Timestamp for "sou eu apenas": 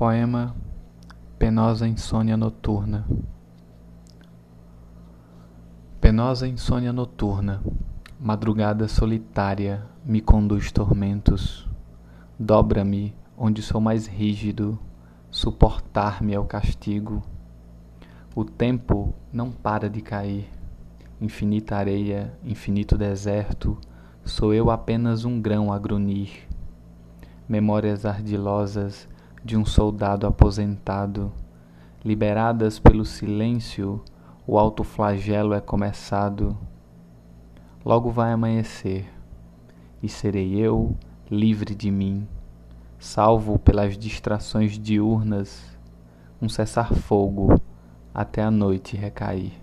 24.24-25.26